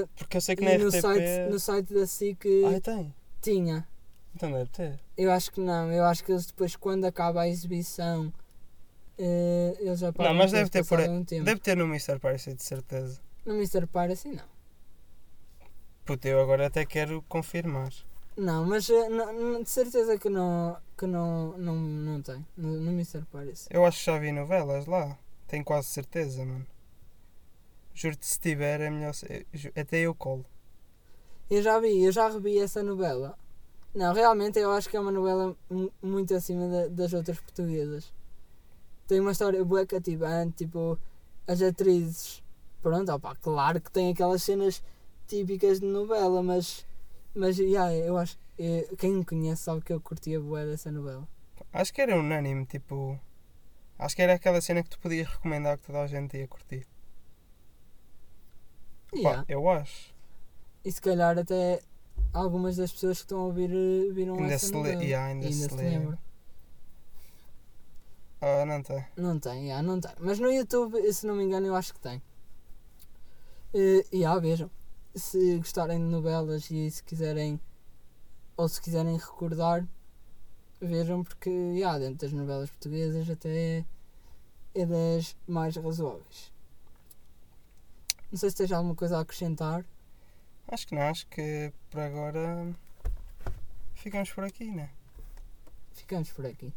[0.04, 1.02] eh, porque eu sei que na no, RTP.
[1.02, 3.14] site, no site da SIC Ah, tem.
[3.42, 3.88] tinha.
[4.36, 5.00] Então deve ter.
[5.18, 8.32] Eu acho que não, eu acho que eles depois quando acaba a exibição
[9.18, 11.44] eh, eles já param mas deve ter por um tempo.
[11.46, 12.20] Deve ter no Mr.
[12.20, 13.22] Party, de certeza.
[13.46, 13.86] No Mr.
[13.88, 14.54] Piracy não.
[16.06, 17.92] Puta, eu agora até quero confirmar.
[18.36, 22.46] Não, mas eh, não- não- de certeza que não, que não, não, não tem.
[22.58, 23.24] No, no Mr.
[23.70, 25.18] Eu acho que já vi novelas lá.
[25.48, 26.66] Tenho quase certeza, mano.
[27.94, 29.14] Juro-te, se tiver, é melhor.
[29.54, 30.44] ju- Até eu colo.
[31.50, 33.38] Eu já vi, eu já revi essa novela.
[33.94, 38.12] Não, realmente eu acho que é uma novela mu- muito acima da- das outras portuguesas.
[39.08, 40.98] Tem uma história boa cativante, tipo,
[41.48, 42.42] as atrizes.
[42.82, 44.82] Pronto, opá, claro que tem aquelas cenas
[45.28, 46.84] típicas de novela, mas.
[47.36, 48.38] Mas, yeah, eu acho.
[48.60, 51.28] eh, quem me conhece sabe que eu curtia boa dessa novela.
[51.72, 53.20] Acho que era unânime, tipo.
[53.98, 56.86] Acho que era aquela cena que tu podias recomendar que toda a gente ia curtir.
[59.12, 59.46] Pá, Yeah.
[59.48, 60.14] eu acho.
[60.84, 61.82] E se calhar até
[62.34, 64.78] algumas das pessoas que estão a ouvir eh, viram Ainda essa se, le...
[64.80, 65.04] novela.
[65.04, 66.20] yeah, ainda E se lembra.
[68.42, 69.06] Ah, não tem.
[69.16, 70.12] Não tem, yeah, não tem.
[70.20, 72.22] Mas no YouTube, se não me engano, eu acho que tem.
[73.74, 74.70] E yeah, vejam.
[75.16, 77.60] Se gostarem de novelas e se quiserem
[78.58, 79.88] ou se quiserem recordar,
[80.82, 83.86] vejam porque yeah, dentro das novelas portuguesas até
[84.76, 86.52] é, das mais razoáveis.
[88.32, 89.86] Não sei se tens alguma coisa a acrescentar.
[90.68, 92.74] Acho que não, acho que por agora
[93.94, 94.90] ficamos por aqui, né?
[95.94, 96.74] Ficamos por aqui.